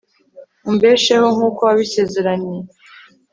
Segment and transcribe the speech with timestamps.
[0.69, 2.57] umbesheho nk'uko wabisezeranye